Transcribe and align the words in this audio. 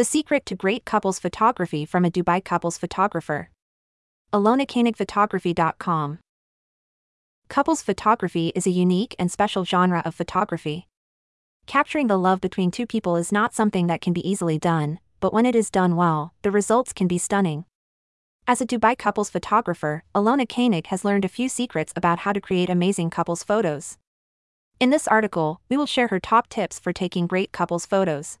The 0.00 0.04
secret 0.04 0.46
to 0.46 0.54
great 0.54 0.86
couples 0.86 1.18
photography 1.18 1.84
from 1.84 2.06
a 2.06 2.10
Dubai 2.10 2.42
couples 2.42 2.78
photographer. 2.78 3.50
AlonaKoenigPhotography.com. 4.32 6.20
Couples 7.48 7.82
photography 7.82 8.50
is 8.54 8.66
a 8.66 8.70
unique 8.70 9.14
and 9.18 9.30
special 9.30 9.66
genre 9.66 10.00
of 10.06 10.14
photography. 10.14 10.88
Capturing 11.66 12.06
the 12.06 12.16
love 12.16 12.40
between 12.40 12.70
two 12.70 12.86
people 12.86 13.14
is 13.16 13.30
not 13.30 13.52
something 13.52 13.88
that 13.88 14.00
can 14.00 14.14
be 14.14 14.26
easily 14.26 14.58
done, 14.58 15.00
but 15.20 15.34
when 15.34 15.44
it 15.44 15.54
is 15.54 15.68
done 15.68 15.96
well, 15.96 16.32
the 16.40 16.50
results 16.50 16.94
can 16.94 17.06
be 17.06 17.18
stunning. 17.18 17.66
As 18.46 18.62
a 18.62 18.66
Dubai 18.66 18.96
couples 18.96 19.28
photographer, 19.28 20.04
Alona 20.14 20.48
Koenig 20.48 20.86
has 20.86 21.04
learned 21.04 21.26
a 21.26 21.36
few 21.36 21.50
secrets 21.50 21.92
about 21.94 22.20
how 22.20 22.32
to 22.32 22.40
create 22.40 22.70
amazing 22.70 23.10
couples 23.10 23.44
photos. 23.44 23.98
In 24.80 24.88
this 24.88 25.06
article, 25.06 25.60
we 25.68 25.76
will 25.76 25.84
share 25.84 26.08
her 26.08 26.18
top 26.18 26.48
tips 26.48 26.78
for 26.78 26.94
taking 26.94 27.26
great 27.26 27.52
couples 27.52 27.84
photos. 27.84 28.38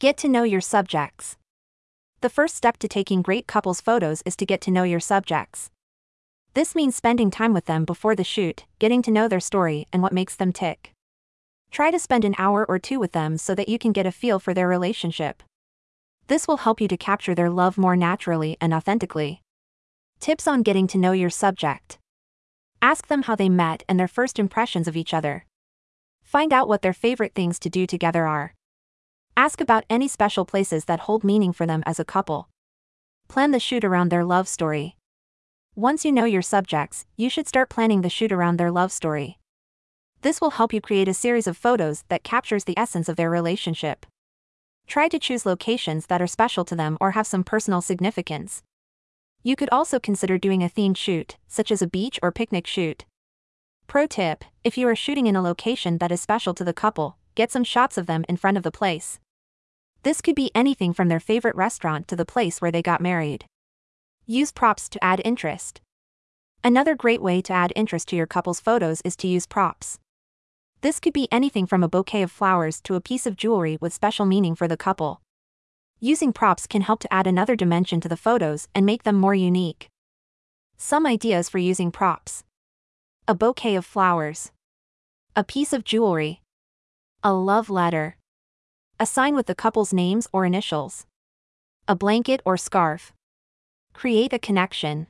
Get 0.00 0.16
to 0.18 0.28
know 0.28 0.44
your 0.44 0.60
subjects. 0.60 1.36
The 2.20 2.28
first 2.28 2.54
step 2.54 2.76
to 2.78 2.86
taking 2.86 3.20
great 3.20 3.48
couples 3.48 3.80
photos 3.80 4.22
is 4.24 4.36
to 4.36 4.46
get 4.46 4.60
to 4.60 4.70
know 4.70 4.84
your 4.84 5.00
subjects. 5.00 5.72
This 6.54 6.76
means 6.76 6.94
spending 6.94 7.32
time 7.32 7.52
with 7.52 7.64
them 7.64 7.84
before 7.84 8.14
the 8.14 8.22
shoot, 8.22 8.64
getting 8.78 9.02
to 9.02 9.10
know 9.10 9.26
their 9.26 9.40
story 9.40 9.88
and 9.92 10.00
what 10.00 10.12
makes 10.12 10.36
them 10.36 10.52
tick. 10.52 10.92
Try 11.72 11.90
to 11.90 11.98
spend 11.98 12.24
an 12.24 12.36
hour 12.38 12.64
or 12.68 12.78
two 12.78 13.00
with 13.00 13.10
them 13.10 13.38
so 13.38 13.56
that 13.56 13.68
you 13.68 13.76
can 13.76 13.90
get 13.90 14.06
a 14.06 14.12
feel 14.12 14.38
for 14.38 14.54
their 14.54 14.68
relationship. 14.68 15.42
This 16.28 16.46
will 16.46 16.58
help 16.58 16.80
you 16.80 16.86
to 16.86 16.96
capture 16.96 17.34
their 17.34 17.50
love 17.50 17.76
more 17.76 17.96
naturally 17.96 18.56
and 18.60 18.72
authentically. 18.72 19.42
Tips 20.20 20.46
on 20.46 20.62
getting 20.62 20.86
to 20.86 20.98
know 20.98 21.10
your 21.10 21.28
subject. 21.28 21.98
Ask 22.80 23.08
them 23.08 23.22
how 23.22 23.34
they 23.34 23.48
met 23.48 23.82
and 23.88 23.98
their 23.98 24.06
first 24.06 24.38
impressions 24.38 24.86
of 24.86 24.96
each 24.96 25.12
other. 25.12 25.44
Find 26.22 26.52
out 26.52 26.68
what 26.68 26.82
their 26.82 26.92
favorite 26.92 27.34
things 27.34 27.58
to 27.58 27.68
do 27.68 27.84
together 27.84 28.28
are. 28.28 28.54
Ask 29.38 29.60
about 29.60 29.84
any 29.88 30.08
special 30.08 30.44
places 30.44 30.86
that 30.86 31.06
hold 31.06 31.22
meaning 31.22 31.52
for 31.52 31.64
them 31.64 31.84
as 31.86 32.00
a 32.00 32.04
couple. 32.04 32.48
Plan 33.28 33.52
the 33.52 33.60
shoot 33.60 33.84
around 33.84 34.08
their 34.08 34.24
love 34.24 34.48
story. 34.48 34.96
Once 35.76 36.04
you 36.04 36.10
know 36.10 36.24
your 36.24 36.42
subjects, 36.42 37.06
you 37.16 37.30
should 37.30 37.46
start 37.46 37.70
planning 37.70 38.00
the 38.02 38.10
shoot 38.10 38.32
around 38.32 38.56
their 38.56 38.72
love 38.72 38.90
story. 38.90 39.38
This 40.22 40.40
will 40.40 40.58
help 40.58 40.72
you 40.72 40.80
create 40.80 41.06
a 41.06 41.14
series 41.14 41.46
of 41.46 41.56
photos 41.56 42.02
that 42.08 42.24
captures 42.24 42.64
the 42.64 42.76
essence 42.76 43.08
of 43.08 43.14
their 43.14 43.30
relationship. 43.30 44.06
Try 44.88 45.06
to 45.06 45.20
choose 45.20 45.46
locations 45.46 46.06
that 46.06 46.20
are 46.20 46.26
special 46.26 46.64
to 46.64 46.74
them 46.74 46.98
or 47.00 47.12
have 47.12 47.28
some 47.28 47.44
personal 47.44 47.80
significance. 47.80 48.64
You 49.44 49.54
could 49.54 49.70
also 49.70 50.00
consider 50.00 50.36
doing 50.36 50.64
a 50.64 50.68
themed 50.68 50.96
shoot, 50.96 51.36
such 51.46 51.70
as 51.70 51.80
a 51.80 51.86
beach 51.86 52.18
or 52.24 52.32
picnic 52.32 52.66
shoot. 52.66 53.04
Pro 53.86 54.08
tip 54.08 54.44
if 54.64 54.76
you 54.76 54.88
are 54.88 54.96
shooting 54.96 55.28
in 55.28 55.36
a 55.36 55.42
location 55.42 55.98
that 55.98 56.10
is 56.10 56.20
special 56.20 56.54
to 56.54 56.64
the 56.64 56.72
couple, 56.72 57.18
get 57.36 57.52
some 57.52 57.62
shots 57.62 57.96
of 57.96 58.06
them 58.06 58.24
in 58.28 58.36
front 58.36 58.56
of 58.56 58.64
the 58.64 58.72
place. 58.72 59.20
This 60.02 60.20
could 60.20 60.34
be 60.34 60.50
anything 60.54 60.92
from 60.92 61.08
their 61.08 61.20
favorite 61.20 61.56
restaurant 61.56 62.06
to 62.08 62.16
the 62.16 62.24
place 62.24 62.60
where 62.60 62.70
they 62.70 62.82
got 62.82 63.00
married. 63.00 63.46
Use 64.26 64.52
props 64.52 64.88
to 64.90 65.02
add 65.02 65.20
interest. 65.24 65.80
Another 66.62 66.94
great 66.94 67.22
way 67.22 67.40
to 67.42 67.52
add 67.52 67.72
interest 67.74 68.08
to 68.08 68.16
your 68.16 68.26
couple's 68.26 68.60
photos 68.60 69.00
is 69.04 69.16
to 69.16 69.28
use 69.28 69.46
props. 69.46 69.98
This 70.80 71.00
could 71.00 71.12
be 71.12 71.28
anything 71.32 71.66
from 71.66 71.82
a 71.82 71.88
bouquet 71.88 72.22
of 72.22 72.30
flowers 72.30 72.80
to 72.82 72.94
a 72.94 73.00
piece 73.00 73.26
of 73.26 73.36
jewelry 73.36 73.78
with 73.80 73.92
special 73.92 74.26
meaning 74.26 74.54
for 74.54 74.68
the 74.68 74.76
couple. 74.76 75.20
Using 75.98 76.32
props 76.32 76.68
can 76.68 76.82
help 76.82 77.00
to 77.00 77.12
add 77.12 77.26
another 77.26 77.56
dimension 77.56 78.00
to 78.00 78.08
the 78.08 78.16
photos 78.16 78.68
and 78.74 78.86
make 78.86 79.02
them 79.02 79.16
more 79.16 79.34
unique. 79.34 79.88
Some 80.76 81.06
ideas 81.06 81.48
for 81.48 81.58
using 81.58 81.90
props 81.90 82.44
a 83.26 83.34
bouquet 83.34 83.74
of 83.74 83.84
flowers, 83.84 84.52
a 85.34 85.42
piece 85.42 85.72
of 85.72 85.84
jewelry, 85.84 86.40
a 87.22 87.32
love 87.32 87.68
letter, 87.68 88.17
a 89.00 89.06
sign 89.06 89.36
with 89.36 89.46
the 89.46 89.54
couple's 89.54 89.92
names 89.92 90.26
or 90.32 90.44
initials, 90.44 91.06
a 91.86 91.94
blanket 91.94 92.42
or 92.44 92.56
scarf. 92.56 93.12
Create 93.92 94.32
a 94.32 94.40
connection. 94.40 95.06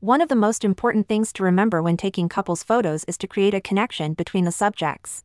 One 0.00 0.22
of 0.22 0.30
the 0.30 0.34
most 0.34 0.64
important 0.64 1.08
things 1.08 1.30
to 1.34 1.42
remember 1.42 1.82
when 1.82 1.98
taking 1.98 2.30
couples 2.30 2.62
photos 2.62 3.04
is 3.04 3.18
to 3.18 3.26
create 3.26 3.52
a 3.52 3.60
connection 3.60 4.14
between 4.14 4.46
the 4.46 4.50
subjects. 4.50 5.24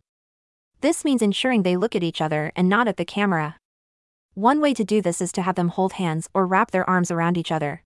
This 0.81 1.05
means 1.05 1.21
ensuring 1.21 1.63
they 1.63 1.77
look 1.77 1.95
at 1.95 2.03
each 2.03 2.19
other 2.19 2.51
and 2.57 2.67
not 2.67 2.89
at 2.89 2.97
the 2.97 3.05
camera. 3.05 3.55
One 4.33 4.59
way 4.59 4.73
to 4.73 4.83
do 4.83 5.01
this 5.01 5.21
is 5.21 5.31
to 5.31 5.41
have 5.41 5.55
them 5.55 5.69
hold 5.69 5.93
hands 5.93 6.29
or 6.33 6.45
wrap 6.45 6.71
their 6.71 6.87
arms 6.89 7.09
around 7.09 7.37
each 7.37 7.53
other. 7.53 7.83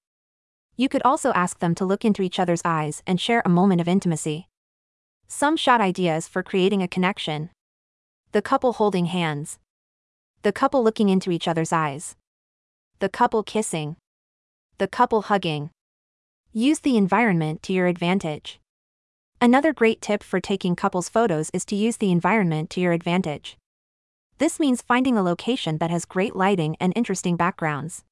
You 0.76 0.90
could 0.90 1.04
also 1.04 1.32
ask 1.34 1.60
them 1.60 1.76
to 1.76 1.86
look 1.86 2.04
into 2.04 2.24
each 2.24 2.40
other's 2.40 2.64
eyes 2.66 3.04
and 3.06 3.22
share 3.22 3.44
a 3.46 3.50
moment 3.50 3.82
of 3.82 3.88
intimacy. 3.88 4.50
Some 5.28 5.56
shot 5.56 5.80
ideas 5.80 6.28
for 6.28 6.42
creating 6.42 6.82
a 6.82 6.88
connection. 6.88 7.52
The 8.32 8.42
couple 8.42 8.74
holding 8.74 9.06
hands. 9.06 9.60
The 10.44 10.52
couple 10.52 10.84
looking 10.84 11.10
into 11.10 11.30
each 11.30 11.48
other's 11.48 11.72
eyes. 11.72 12.16
The 12.98 13.10
couple 13.10 13.44
kissing. 13.44 13.98
The 14.80 14.88
couple 14.88 15.22
hugging. 15.24 15.70
Use 16.52 16.80
the 16.80 16.98
environment 16.98 17.62
to 17.62 17.74
your 17.74 17.86
advantage. 17.86 18.60
Another 19.40 19.72
great 19.72 20.02
tip 20.02 20.24
for 20.24 20.40
taking 20.40 20.76
couples 20.76 21.10
photos 21.10 21.52
is 21.54 21.64
to 21.66 21.76
use 21.76 21.98
the 21.98 22.12
environment 22.12 22.72
to 22.72 22.82
your 22.82 22.92
advantage. 22.92 23.56
This 24.40 24.60
means 24.60 24.82
finding 24.82 25.16
a 25.16 25.22
location 25.22 25.78
that 25.78 25.92
has 25.92 26.06
great 26.06 26.36
lighting 26.36 26.76
and 26.80 26.92
interesting 26.96 27.36
backgrounds. 27.36 28.04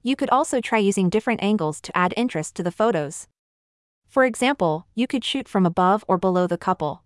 You 0.00 0.14
could 0.14 0.30
also 0.30 0.60
try 0.60 0.78
using 0.78 1.10
different 1.10 1.42
angles 1.42 1.80
to 1.80 1.96
add 1.96 2.14
interest 2.16 2.54
to 2.54 2.62
the 2.62 2.70
photos. 2.70 3.26
For 4.06 4.24
example, 4.24 4.86
you 4.94 5.08
could 5.08 5.24
shoot 5.24 5.48
from 5.48 5.66
above 5.66 6.04
or 6.06 6.18
below 6.18 6.46
the 6.46 6.56
couple. 6.56 7.02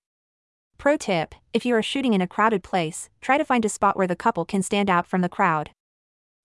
Pro 0.82 0.96
tip 0.96 1.36
if 1.52 1.64
you 1.64 1.76
are 1.76 1.80
shooting 1.80 2.12
in 2.12 2.20
a 2.20 2.26
crowded 2.26 2.64
place, 2.64 3.08
try 3.20 3.38
to 3.38 3.44
find 3.44 3.64
a 3.64 3.68
spot 3.68 3.96
where 3.96 4.08
the 4.08 4.16
couple 4.16 4.44
can 4.44 4.64
stand 4.64 4.90
out 4.90 5.06
from 5.06 5.20
the 5.20 5.28
crowd. 5.28 5.70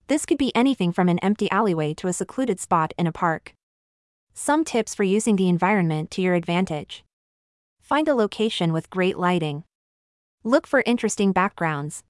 This 0.10 0.28
could 0.28 0.38
be 0.38 0.56
anything 0.56 0.92
from 0.92 1.10
an 1.10 1.18
empty 1.24 1.50
alleyway 1.50 1.96
to 1.96 2.08
a 2.08 2.14
secluded 2.14 2.60
spot 2.60 2.94
in 3.00 3.08
a 3.08 3.12
park. 3.12 3.56
Some 4.36 4.64
tips 4.64 4.94
for 4.94 5.04
using 5.04 5.38
the 5.38 5.50
environment 5.50 6.12
to 6.12 6.22
your 6.22 6.36
advantage. 6.36 7.04
Find 7.82 8.08
a 8.08 8.14
location 8.14 8.74
with 8.74 8.92
great 8.92 9.18
lighting. 9.18 9.64
Look 10.44 10.68
for 10.68 10.84
interesting 10.86 11.32
backgrounds. 11.32 12.04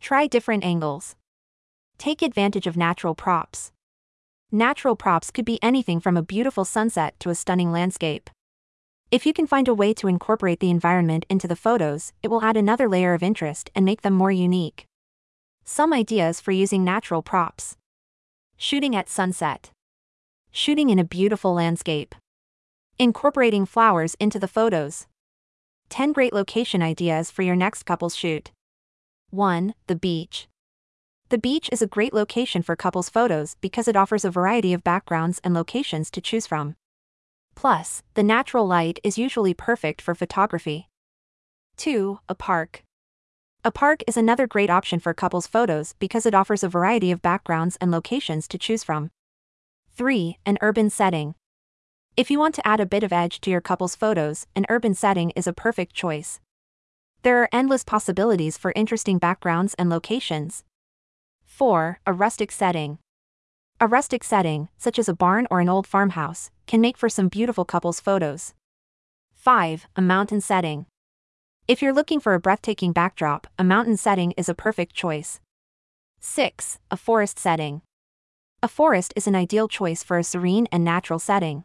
Try 0.00 0.28
different 0.28 0.64
angles. 0.64 1.16
Take 1.98 2.22
advantage 2.22 2.66
of 2.66 2.78
natural 2.78 3.14
props. 3.14 3.72
Natural 4.50 4.96
props 4.96 5.30
could 5.30 5.44
be 5.44 5.62
anything 5.62 6.00
from 6.00 6.16
a 6.16 6.22
beautiful 6.22 6.64
sunset 6.64 7.12
to 7.20 7.28
a 7.28 7.34
stunning 7.34 7.70
landscape. 7.70 8.30
If 9.12 9.24
you 9.24 9.32
can 9.32 9.46
find 9.46 9.68
a 9.68 9.74
way 9.74 9.94
to 9.94 10.08
incorporate 10.08 10.58
the 10.58 10.70
environment 10.70 11.26
into 11.28 11.46
the 11.46 11.54
photos, 11.54 12.12
it 12.22 12.28
will 12.28 12.42
add 12.42 12.56
another 12.56 12.88
layer 12.88 13.14
of 13.14 13.22
interest 13.22 13.70
and 13.74 13.84
make 13.84 14.02
them 14.02 14.14
more 14.14 14.32
unique. 14.32 14.86
Some 15.64 15.92
ideas 15.92 16.40
for 16.40 16.50
using 16.50 16.82
natural 16.82 17.22
props. 17.22 17.76
Shooting 18.56 18.96
at 18.96 19.08
sunset 19.08 19.70
shooting 20.54 20.90
in 20.90 20.98
a 20.98 21.04
beautiful 21.04 21.54
landscape. 21.54 22.14
Incorporating 22.98 23.64
flowers 23.64 24.14
into 24.20 24.38
the 24.38 24.46
photos. 24.46 25.06
10 25.88 26.12
great 26.12 26.34
location 26.34 26.82
ideas 26.82 27.30
for 27.30 27.40
your 27.40 27.56
next 27.56 27.84
couples 27.84 28.14
shoot. 28.14 28.52
1. 29.30 29.74
The 29.86 29.96
beach. 29.96 30.48
The 31.30 31.38
beach 31.38 31.70
is 31.72 31.80
a 31.80 31.86
great 31.86 32.12
location 32.12 32.60
for 32.60 32.76
couples 32.76 33.08
photos 33.08 33.56
because 33.62 33.88
it 33.88 33.96
offers 33.96 34.26
a 34.26 34.30
variety 34.30 34.74
of 34.74 34.84
backgrounds 34.84 35.40
and 35.42 35.54
locations 35.54 36.10
to 36.10 36.20
choose 36.20 36.46
from. 36.46 36.76
Plus, 37.54 38.02
the 38.14 38.22
natural 38.22 38.66
light 38.66 38.98
is 39.04 39.18
usually 39.18 39.54
perfect 39.54 40.00
for 40.00 40.14
photography. 40.14 40.88
2. 41.76 42.18
A 42.28 42.34
park. 42.34 42.82
A 43.64 43.70
park 43.70 44.02
is 44.08 44.16
another 44.16 44.46
great 44.46 44.70
option 44.70 44.98
for 44.98 45.14
couples 45.14 45.46
photos 45.46 45.94
because 45.98 46.26
it 46.26 46.34
offers 46.34 46.64
a 46.64 46.68
variety 46.68 47.12
of 47.12 47.22
backgrounds 47.22 47.76
and 47.80 47.90
locations 47.90 48.48
to 48.48 48.58
choose 48.58 48.82
from. 48.82 49.10
3. 49.94 50.38
An 50.44 50.58
urban 50.60 50.90
setting. 50.90 51.34
If 52.16 52.30
you 52.30 52.38
want 52.38 52.54
to 52.56 52.66
add 52.66 52.80
a 52.80 52.86
bit 52.86 53.02
of 53.02 53.12
edge 53.12 53.40
to 53.42 53.50
your 53.50 53.60
couple's 53.60 53.94
photos, 53.94 54.46
an 54.56 54.66
urban 54.68 54.94
setting 54.94 55.30
is 55.30 55.46
a 55.46 55.52
perfect 55.52 55.94
choice. 55.94 56.40
There 57.22 57.40
are 57.40 57.48
endless 57.52 57.84
possibilities 57.84 58.58
for 58.58 58.72
interesting 58.74 59.18
backgrounds 59.18 59.74
and 59.74 59.88
locations. 59.88 60.64
4. 61.44 62.00
A 62.04 62.12
rustic 62.12 62.50
setting. 62.50 62.98
A 63.82 63.88
rustic 63.88 64.22
setting, 64.22 64.68
such 64.78 64.96
as 64.96 65.08
a 65.08 65.12
barn 65.12 65.48
or 65.50 65.58
an 65.58 65.68
old 65.68 65.88
farmhouse, 65.88 66.52
can 66.68 66.80
make 66.80 66.96
for 66.96 67.08
some 67.08 67.26
beautiful 67.26 67.64
couples 67.64 67.98
photos. 67.98 68.54
5. 69.34 69.88
A 69.96 70.00
mountain 70.00 70.40
setting. 70.40 70.86
If 71.66 71.82
you're 71.82 71.92
looking 71.92 72.20
for 72.20 72.34
a 72.34 72.38
breathtaking 72.38 72.92
backdrop, 72.92 73.48
a 73.58 73.64
mountain 73.64 73.96
setting 73.96 74.34
is 74.36 74.48
a 74.48 74.54
perfect 74.54 74.94
choice. 74.94 75.40
6. 76.20 76.78
A 76.92 76.96
forest 76.96 77.40
setting. 77.40 77.82
A 78.62 78.68
forest 78.68 79.12
is 79.16 79.26
an 79.26 79.34
ideal 79.34 79.66
choice 79.66 80.04
for 80.04 80.16
a 80.16 80.22
serene 80.22 80.68
and 80.70 80.84
natural 80.84 81.18
setting. 81.18 81.64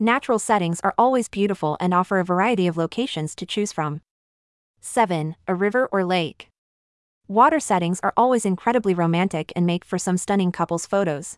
Natural 0.00 0.40
settings 0.40 0.80
are 0.80 0.94
always 0.98 1.28
beautiful 1.28 1.76
and 1.78 1.94
offer 1.94 2.18
a 2.18 2.24
variety 2.24 2.66
of 2.66 2.76
locations 2.76 3.36
to 3.36 3.46
choose 3.46 3.70
from. 3.70 4.00
7. 4.80 5.36
A 5.46 5.54
river 5.54 5.88
or 5.92 6.04
lake. 6.04 6.48
Water 7.28 7.60
settings 7.60 8.00
are 8.02 8.14
always 8.16 8.46
incredibly 8.46 8.94
romantic 8.94 9.52
and 9.54 9.66
make 9.66 9.84
for 9.84 9.98
some 9.98 10.16
stunning 10.16 10.50
couples 10.50 10.86
photos. 10.86 11.36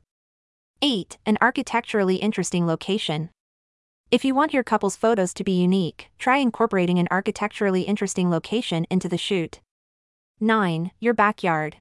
8. 0.81 1.19
An 1.27 1.37
architecturally 1.41 2.15
interesting 2.15 2.65
location. 2.65 3.31
If 4.09 4.25
you 4.25 4.33
want 4.33 4.55
your 4.55 4.63
couple's 4.63 4.95
photos 4.95 5.35
to 5.35 5.43
be 5.43 5.61
unique, 5.61 6.09
try 6.17 6.37
incorporating 6.37 7.01
an 7.01 7.09
architecturally 7.11 7.83
interesting 7.83 8.31
location 8.31 8.87
into 8.89 9.09
the 9.09 9.19
shoot. 9.19 9.59
9. 10.39 10.93
Your 11.01 11.13
backyard. 11.13 11.79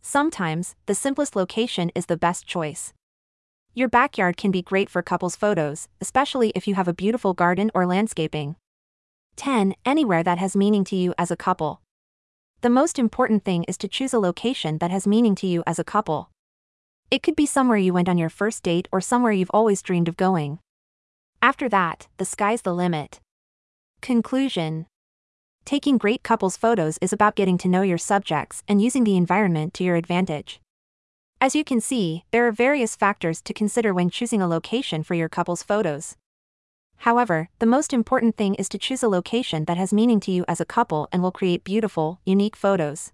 Sometimes, 0.00 0.76
the 0.86 0.94
simplest 0.94 1.34
location 1.34 1.90
is 1.96 2.06
the 2.06 2.16
best 2.16 2.46
choice. 2.46 2.92
Your 3.74 3.88
backyard 3.88 4.36
can 4.36 4.52
be 4.52 4.62
great 4.62 4.88
for 4.88 5.02
couples 5.02 5.34
photos, 5.34 5.88
especially 6.00 6.52
if 6.54 6.68
you 6.68 6.76
have 6.76 6.86
a 6.86 6.94
beautiful 6.94 7.34
garden 7.34 7.72
or 7.74 7.84
landscaping. 7.84 8.54
10. 9.34 9.74
Anywhere 9.84 10.22
that 10.22 10.38
has 10.38 10.54
meaning 10.54 10.84
to 10.84 10.94
you 10.94 11.12
as 11.18 11.32
a 11.32 11.36
couple. 11.36 11.80
The 12.64 12.70
most 12.70 12.98
important 12.98 13.44
thing 13.44 13.64
is 13.64 13.76
to 13.76 13.88
choose 13.88 14.14
a 14.14 14.18
location 14.18 14.78
that 14.78 14.90
has 14.90 15.06
meaning 15.06 15.34
to 15.34 15.46
you 15.46 15.62
as 15.66 15.78
a 15.78 15.84
couple. 15.84 16.30
It 17.10 17.22
could 17.22 17.36
be 17.36 17.44
somewhere 17.44 17.76
you 17.76 17.92
went 17.92 18.08
on 18.08 18.16
your 18.16 18.30
first 18.30 18.62
date 18.62 18.88
or 18.90 19.02
somewhere 19.02 19.32
you've 19.32 19.50
always 19.52 19.82
dreamed 19.82 20.08
of 20.08 20.16
going. 20.16 20.60
After 21.42 21.68
that, 21.68 22.08
the 22.16 22.24
sky's 22.24 22.62
the 22.62 22.74
limit. 22.74 23.20
Conclusion 24.00 24.86
Taking 25.66 25.98
great 25.98 26.22
couples 26.22 26.56
photos 26.56 26.96
is 27.02 27.12
about 27.12 27.36
getting 27.36 27.58
to 27.58 27.68
know 27.68 27.82
your 27.82 27.98
subjects 27.98 28.62
and 28.66 28.80
using 28.80 29.04
the 29.04 29.18
environment 29.18 29.74
to 29.74 29.84
your 29.84 29.96
advantage. 29.96 30.58
As 31.42 31.54
you 31.54 31.64
can 31.64 31.82
see, 31.82 32.24
there 32.30 32.46
are 32.48 32.50
various 32.50 32.96
factors 32.96 33.42
to 33.42 33.52
consider 33.52 33.92
when 33.92 34.08
choosing 34.08 34.40
a 34.40 34.48
location 34.48 35.02
for 35.02 35.12
your 35.12 35.28
couple's 35.28 35.62
photos. 35.62 36.16
However, 37.04 37.50
the 37.58 37.66
most 37.66 37.92
important 37.92 38.34
thing 38.34 38.54
is 38.54 38.66
to 38.70 38.78
choose 38.78 39.02
a 39.02 39.10
location 39.10 39.66
that 39.66 39.76
has 39.76 39.92
meaning 39.92 40.20
to 40.20 40.30
you 40.30 40.42
as 40.48 40.58
a 40.58 40.64
couple 40.64 41.06
and 41.12 41.22
will 41.22 41.30
create 41.30 41.62
beautiful, 41.62 42.18
unique 42.24 42.56
photos. 42.56 43.12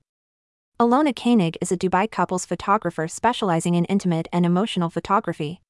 Alona 0.78 1.12
Koenig 1.12 1.58
is 1.60 1.72
a 1.72 1.76
Dubai 1.76 2.08
couples 2.08 2.46
photographer 2.46 3.08
specializing 3.08 3.75
in 3.75 3.84
intimate 3.87 4.28
and 4.32 4.46
emotional 4.46 4.90
photography. 4.90 5.60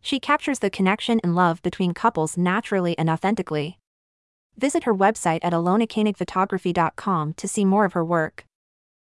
She 0.00 0.18
captures 0.18 0.60
the 0.60 0.70
connection 0.70 1.20
and 1.22 1.34
love 1.34 1.60
between 1.60 1.92
couples 1.92 2.38
naturally 2.38 2.96
and 2.96 3.10
authentically. 3.10 3.78
Visit 4.56 4.84
her 4.84 4.94
website 4.94 5.40
at 5.42 5.52
alonakoenigphotography.com 5.52 7.34
to 7.34 7.46
see 7.46 7.66
more 7.66 7.84
of 7.84 7.92
her 7.92 8.02
work. 8.02 8.46